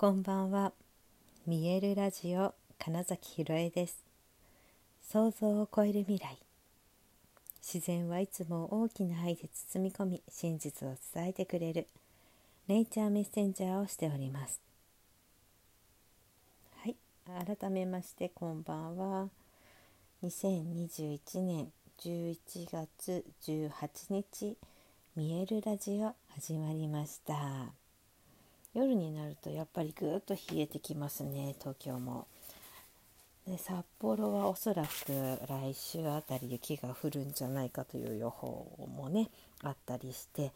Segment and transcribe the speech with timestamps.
[0.00, 0.70] こんばんは。
[1.44, 4.04] 見えるラジオ金崎ひろえです。
[5.02, 6.38] 想像を超える未来。
[7.60, 11.88] 自然はいつも大きな愛で包み込み、真実を伝えてくれる
[12.68, 14.60] ネイチャーメッセンジャーをしております。
[16.76, 16.94] はい、
[17.58, 19.28] 改めましてこんばんは。
[20.22, 22.38] 2021年11
[22.70, 24.56] 月18日、
[25.16, 27.87] 見えるラジオ始まりました。
[28.78, 32.28] 夜になるとやっぱりぐっと冷えてきますね東京も。
[33.44, 34.88] で札幌はおそらく
[35.48, 39.30] 来週あたり雪が降るんじゃないかという予報もね
[39.64, 40.52] あったりして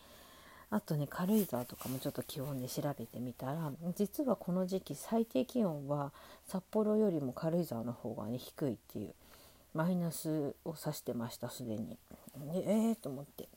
[0.71, 6.13] あとね軽井沢とかもちょっと気温で調べてみたら実はこの時期最低気温は
[6.47, 9.15] 札幌よりも軽井沢の方がね低いっていう
[9.75, 11.97] マイナスを指してましたすでに。
[12.55, 13.49] ええー、と思って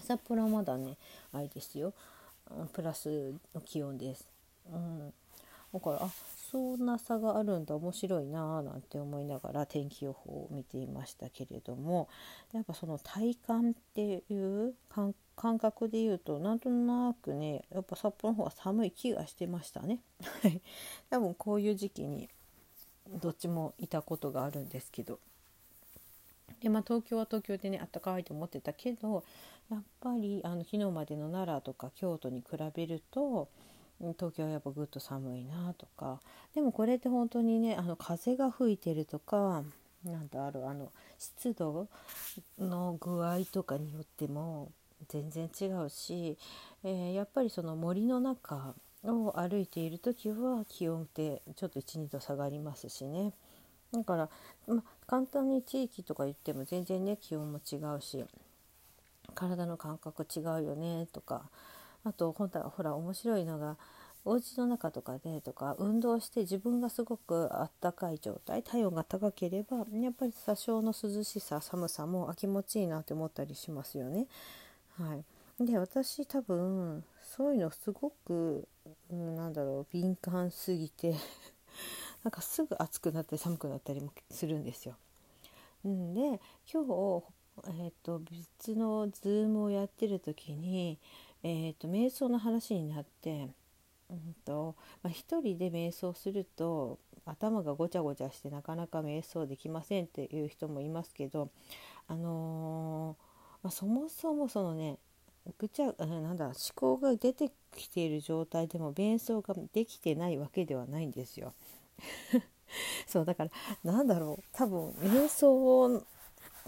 [0.00, 0.96] 札幌はまだね
[1.32, 1.94] あれですよ
[2.72, 4.28] プラスの気温です。
[4.72, 5.12] うん、
[5.72, 6.10] だからあ
[6.50, 12.08] そんな差があるんだ面白いなーなんて思いながら天気予報を見ていましたけれども
[12.52, 15.14] やっぱその体感っていう感
[15.60, 20.00] 覚で言うとなんとなくねやっぱ札幌の方が寒い気がしてましたね。
[21.08, 22.28] 多分こういう時期に
[23.22, 25.18] どっちもいたことがあるんですけど
[26.60, 29.24] でまあ東京は東京でねあったかいと思ってたけど
[29.70, 33.48] やっぱりあの昨日までの奈良とか京都に比べると
[34.18, 36.20] 東京はやっぱぐっと寒いなとか。
[36.54, 39.62] でもこれって本当にねあの風が吹いてるとか
[40.04, 41.88] なんだろうあの湿度
[42.58, 44.72] の具合とかによっても
[45.08, 46.36] 全然違うし、
[46.82, 48.74] えー、やっぱりその森の中
[49.04, 53.32] を歩いている時は気温ってちょっと12度下がりますしね。
[53.92, 54.28] だから、
[54.66, 58.24] ま、簡単に地域とか言っても全然ね気温も違うし。
[59.30, 61.50] 体の感覚違うよねとか
[62.04, 63.76] あと本当はほら面白いのが
[64.24, 74.26] お家の中とかでとか運動して自分がすごくあったかい状態体温が高ければやっぱり多少の涼しさ寒さも気持ちいいなって思ったりしますよね。
[74.98, 75.16] は
[75.60, 78.68] い、で私多分そういうのすごく、
[79.10, 81.14] うん、なんだろう敏感すぎて
[82.22, 84.96] なんかすぐ暑くなったり寒くなったりもするんですよ。
[85.84, 86.40] うん、で
[86.70, 87.22] 今日
[87.68, 90.98] えーと、別のズームをやってる時に、
[91.42, 93.48] えーと、瞑想の話になって、
[94.10, 101.50] うんとまあ、一人で瞑想すると頭がごちゃごちゃしてなかなか瞑想できませんっていう人もいますけど、
[102.08, 104.98] あのー、まあ、そもそもそのね
[105.58, 111.54] ぐちゃなんだ思考が出てきている状態でも瞑想ができてないわけではないんですよ。
[113.06, 113.50] そうだから
[113.82, 116.04] なんだろう多分瞑想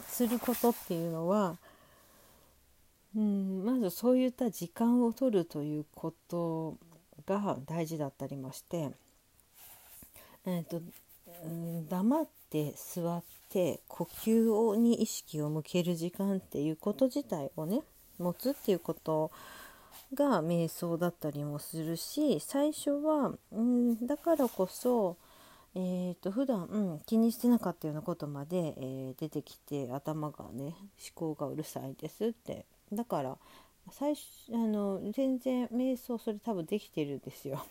[0.08, 1.56] することっていうのは、
[3.16, 6.76] うん、まずそういった時間を取るということ
[7.26, 8.90] が大事だったりまして、
[10.46, 10.80] えーと
[11.44, 17.82] うん、黙って座って呼吸に意識を向ける時間っていうこと自体をね
[18.18, 19.30] 持つっていうこと
[20.14, 25.16] が瞑想だったりもするし最初は、うん、だからこそ
[25.74, 30.74] えーと、普段、うん、気にしてなかったようなことまで、えー、出てきて頭がね思
[31.14, 33.38] 考がうるさいですってだから
[33.90, 34.22] 最初
[34.52, 37.64] あの全然瞑想それ多分できてるんですよ。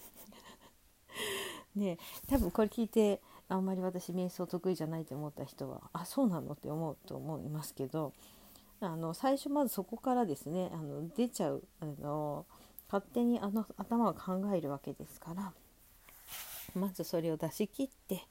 [1.76, 8.14] ね多分これ聞いてあんまり私瞑想得意じゃないと思った人はあそうなのって思うと思いますけど
[8.82, 12.46] あの最初まずそこからですねあの出ちゃうあの
[12.88, 15.54] 勝手にあの頭が考えるわけですから。
[16.76, 18.22] まずそれを出し切って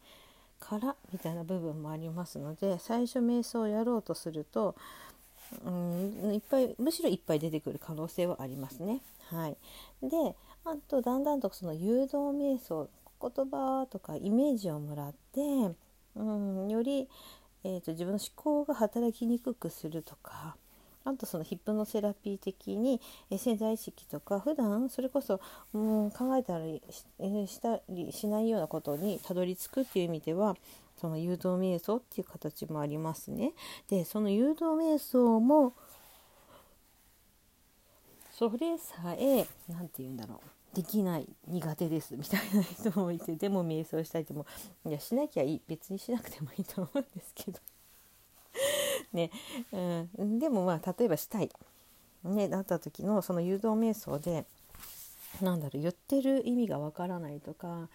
[0.58, 4.76] からみたいな部分もありますので最初瞑想をやろうとすると
[5.64, 9.00] うんいっぱいむしろいっぱい出てくる可能性はありますね。
[9.30, 9.56] はい、
[10.02, 12.88] であとだんだんとその誘導瞑想
[13.20, 15.40] 言葉とかイメージをもらって
[16.14, 17.08] うんより、
[17.64, 20.56] えーと自分の思考が働きにくくするとか
[21.04, 23.00] あとそのヒップノセラピー的に、
[23.30, 25.40] え潜在意識とか普段それこそ、
[25.72, 30.56] うん、考えたりし,、えしたりしないようなことにたどり着くっていう意味では
[31.00, 33.52] その誘導瞑想っていう形もありますね。
[33.88, 35.74] でその誘導瞑想も
[38.32, 40.40] それさえ何て言うんだろ
[40.72, 44.46] うできない苦手ですみたいな人もいてでも瞑想したいっても
[44.86, 47.58] いやしなきゃいい別にしなくてもいいと思うんですけど
[49.12, 49.30] ね、
[49.72, 51.50] うん、でもまあ例えばしたい、
[52.24, 54.44] ね、なった時のその誘導瞑想で
[55.40, 57.88] なんだろう言ってる意味がわからないとか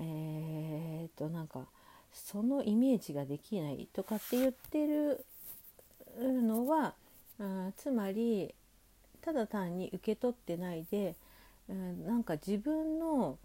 [0.00, 1.66] えー、っとなんか
[2.12, 5.24] そのイメージができないとかって言ってる
[6.20, 6.94] のは
[7.40, 8.54] あつまり
[9.20, 11.14] ただ単に受け取ってないで、
[11.68, 13.38] うん、なんか自分の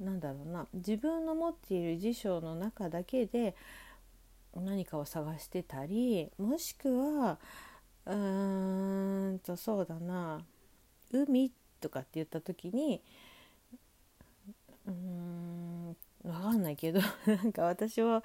[0.00, 3.54] なんだろうな自分の持っている辞書の中だけで
[4.56, 7.38] 何かを探してたりもしくは
[8.06, 10.44] うーんとそうだな
[11.12, 13.02] 海とかって言った時に
[14.86, 18.22] うーん分かんないけど なんか私は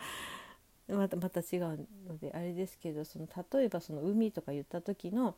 [0.87, 5.35] またまた違うのであれですけどその例えばその海とか言った時の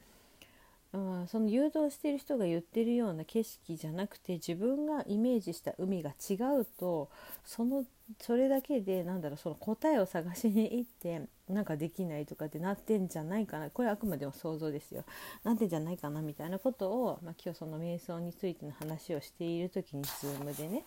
[0.97, 7.09] うん、その誘導してる人が言ってるような景色じゃなくて自分がイメージした海が違うと
[7.45, 7.85] その
[8.19, 13.69] それだけでなんだろうその答えを探しに行ってなんかできないとかってなってんじゃないかな。
[13.69, 15.03] これあくまでも想像ですよ。
[15.43, 20.83] なってんじゃないかなみたいなことを、まあ、今日その瞑想についての話をしている時に Zoom でね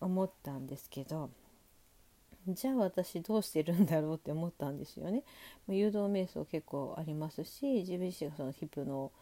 [0.00, 1.30] 思ったんですけど
[2.48, 5.22] じゃあ私どうしてるんだろうって思ったんですよね。
[5.68, 9.12] 誘導瞑想結構ありますし自分自身がそのヒプノ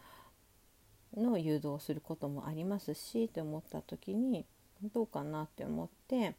[1.15, 4.45] の誘導をすることもありますしって思った時に
[4.93, 6.35] どうかなって思って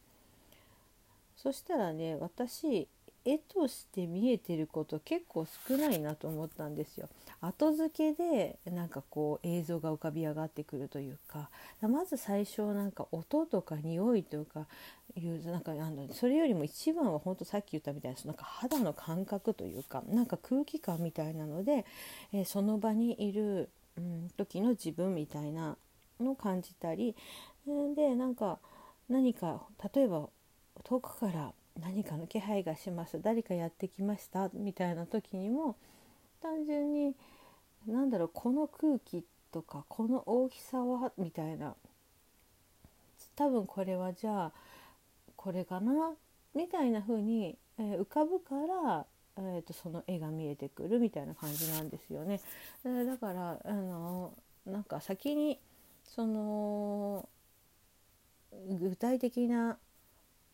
[1.37, 2.89] そしたらね私
[3.29, 7.09] 絵として見えてること結構少ないなと思ったんですよ。
[7.41, 14.67] 後付けでなんかこう映像が浮かび上がってくるというかまず最初なんか音とか匂いとか
[15.15, 21.85] いうなんかあのそれよりも一番は本当さっき言ったみたいななんか肌の感覚というかなんか空気感みたいなので、
[22.33, 25.77] えー、その場にいる、うん、時の自分みたいな
[26.19, 27.15] のを感じたり
[27.95, 28.59] でなんか
[29.09, 29.63] 何か
[29.95, 30.29] 例えば
[30.85, 33.21] 遠くから何かの気配がします。
[33.23, 34.51] 誰かやってきました。
[34.53, 35.77] みたいな時にも
[36.43, 37.15] 単純に
[37.87, 41.75] 何だろうこの空気とかこの大きさはみたいな。
[43.37, 44.53] 多分これはじゃあ
[45.37, 46.15] これかな？
[46.55, 50.99] みたいな風に、え、浮かぶから、えーと、その絵が見えてくる。
[50.99, 52.41] みたいな感じなんですよね。
[52.83, 54.35] だからあの
[54.67, 55.61] なんか先に
[56.03, 57.29] その
[58.81, 59.79] 具体的な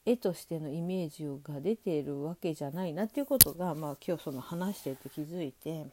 [0.07, 5.87] 絵としてのイメージが出ているわけじゃないなっていうことが、まあ、今日その話してて気づいて、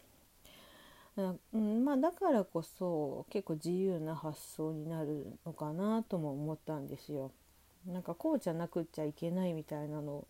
[1.54, 7.32] うんまあ、だからこそ結構自由な発想になるのかなとも思ったんですよ。
[7.88, 10.28] なんかこうじゃなくっちゃいけないみたいなの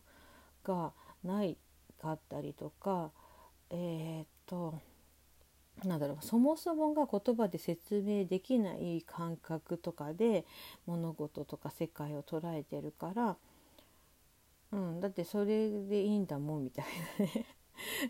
[0.64, 0.92] が
[1.22, 1.58] ない
[2.00, 3.10] かったりとか
[3.70, 4.78] えー、っと
[5.84, 10.44] なんだろうそもそもが言葉で説明できない感覚とかで
[10.86, 13.36] 物事とか世界を捉えてるから
[14.72, 16.84] うん、だってそれでいいんだもんみたい
[17.18, 17.46] なね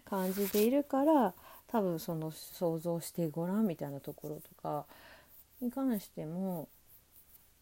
[0.04, 1.34] 感じでいるから
[1.66, 4.86] 多分その想像してごらんみたいなところとか
[5.60, 6.68] に関しても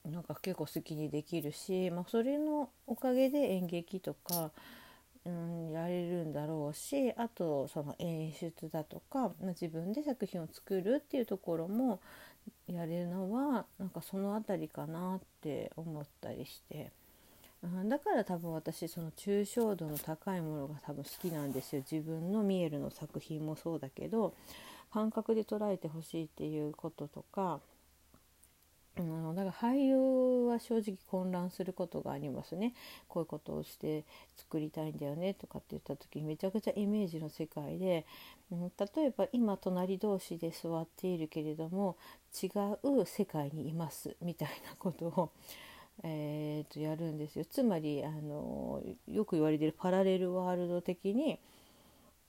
[0.05, 4.51] なんか結構好きにできるし、まあ、それのおかげで演劇とか、
[5.25, 12.01] うん、やれるんだろうしあとその演出だとか、まあ、自分で作品を作るっていうところも
[12.67, 16.93] やれるのはなんかその辺りかなって思ったりして。
[17.63, 21.83] だから多分私その抽象度の高いものが多分好きなんですよ。
[21.91, 24.35] 自分のミエルの作品もそうだけど
[24.91, 27.61] 感覚で捉えてほしいっていうこととか、
[28.97, 32.73] うん、だから俳優は正直混乱することがありますね。
[33.09, 34.05] こういうことをして
[34.37, 38.07] 作りたいんだよねとかって言った時めちゃくちゃイメージの世界で、
[38.51, 41.99] うん、例えば今隣同士で座っているけれども
[42.43, 42.47] 違
[42.83, 45.31] う世界にいますみたいなことを
[46.03, 51.39] えー、とやるんですよつまりあのよく言われてるパラレルワールド的に、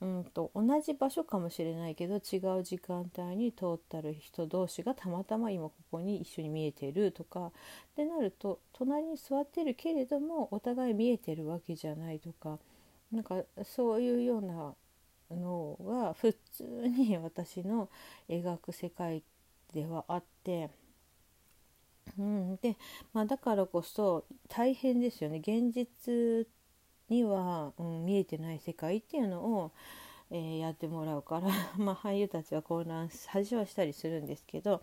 [0.01, 7.51] うんと、同じ場所かもしれないけど違う時間帯に通ったる人同士がたまたま今ここに一緒に見えてるとかっ
[7.95, 12.59] てなると隣に座ってるけれどもお互い見えてるわけじゃないとか
[13.11, 14.73] なんかそういうような
[15.33, 17.89] のが普通に私の
[18.27, 19.23] 描く世界
[19.73, 20.69] ではあって。
[22.17, 22.77] うん、で、
[23.13, 25.37] まあ、だからこそ大変ですよね。
[25.37, 26.47] 現実
[27.09, 29.71] には、うん、見えてない世界っていうのを、
[30.31, 34.81] えー、やってもらうから まあ俳優たちは混乱恥はしたりするんですけど、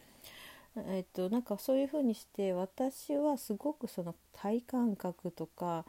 [0.77, 5.85] え、っとなんかそういうふうにして私はすごくその体感覚とか、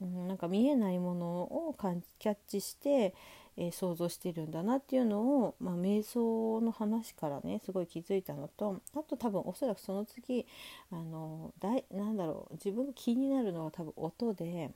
[0.00, 1.76] うん、なんか見えないものを
[2.18, 3.14] キャッチして、
[3.56, 10.46] えー、想像してるんだなっていうのを、まあ、瞑想の話からねすごい気づいたのとあと多分おそらくその次
[10.90, 14.70] あのだいなんだろう自分が気になるのは多分音で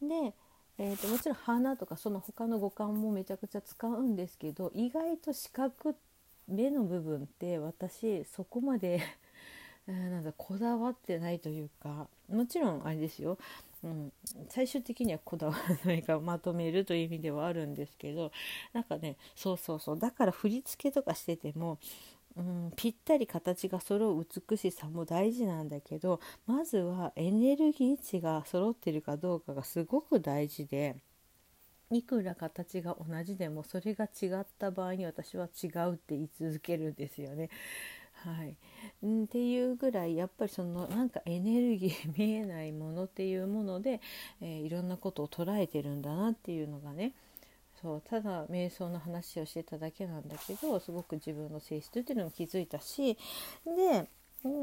[0.00, 0.34] で、
[0.78, 5.94] えーと、もちろん鼻とかその他の五感もめちゃくちゃ使うんですけど意外と視覚
[6.48, 9.02] 目の部分って私そこまで
[9.92, 13.38] なんだこだわってないというかもちろんあれですよ
[13.82, 14.12] うん、
[14.50, 18.30] 最終的にはこだわらないかまとめるという意味ではあるんですけど
[18.74, 21.78] なんかねそうそうそうだから振り付けとかしてても
[22.36, 30.96] うん、ぴったり形が揃う美しさも大事なんだけどまずはエネルギー値が揃ってるかどうかがすごく大事で
[31.90, 37.50] いくら形が同じでもそれが違った場合に私は違うって言い続けるんですよね。
[38.24, 44.00] はい、んっていうぐらいやっぱりそのなんかエネルギー 見えないものっていうもので、
[44.40, 47.14] えー、いろんなことを捉えてるんだなっていうのがね。
[47.80, 53.16] そうただ瞑想の話をしてただけなんだけどすごく自分の性質っていうのも気づいたし
[53.64, 54.06] で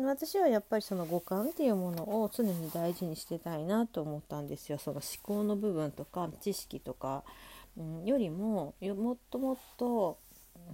[0.06, 4.80] 私はやっぱりその五感っていうものを常に大事にしてたいなと思ったんですよ。
[4.80, 7.24] その思考の部分とか知識とか、
[7.78, 10.18] うん、よりももっともっと、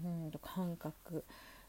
[0.03, 1.25] うん、感覚。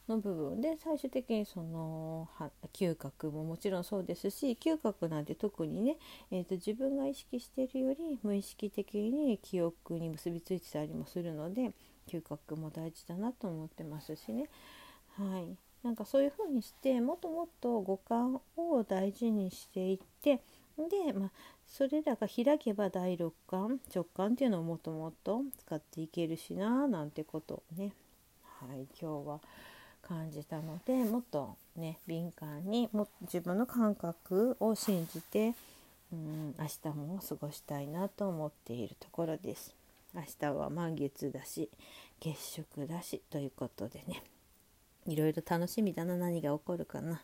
[0.07, 2.27] の部分で最終的にその
[2.73, 5.97] 嗅覚ももちろんそうですし嗅覚なんて特にね、
[6.31, 11.71] えーと、自分が意識しているより無意識的に記憶に結びついてたりもするので
[12.07, 14.49] 嗅覚も大事だなと思ってますしね。
[15.17, 20.41] はいなんかそういう風にしてもっともっと五感を大事にしていって
[20.77, 21.31] で、まあ、
[21.67, 27.93] それらが開けば第六感直感っていうのをもっともっと使っていけるしななんてことをね
[28.41, 29.39] はい今日は
[30.07, 35.53] 感じたのでもっとね敏感にも自分の感覚を信じて
[36.13, 39.73] うん明日も過ごしたいなと思っているところです。
[40.13, 41.69] 明日は満月だし
[42.21, 44.23] 月食だしということでね
[45.05, 47.21] いろいろ楽しみだな何が起こるかな。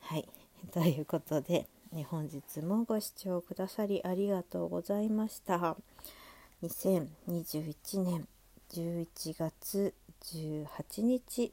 [0.00, 0.28] はい
[0.72, 5.76] ということで、ね、本日もご視聴くださりありがとうございました。
[6.62, 8.28] 2021年
[8.70, 11.52] 11月18日